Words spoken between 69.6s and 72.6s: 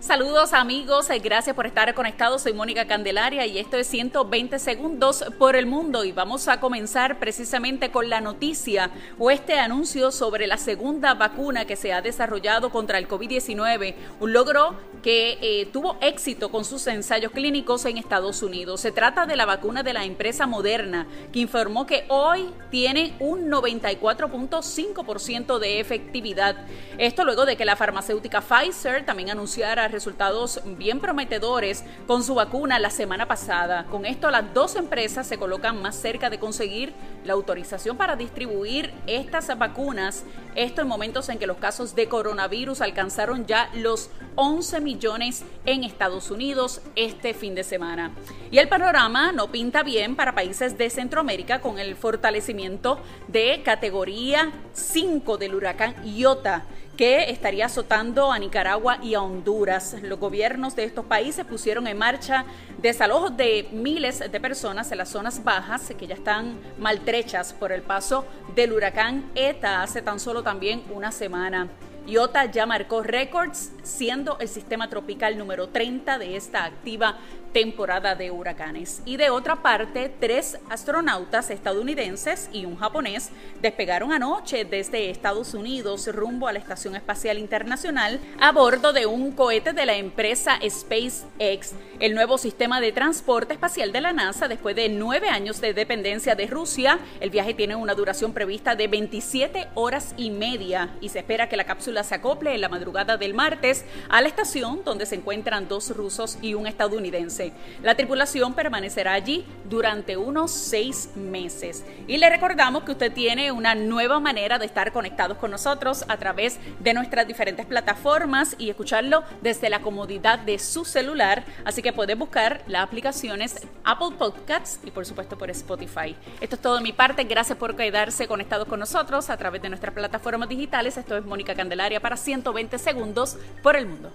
hace tan solo también una semana. Iota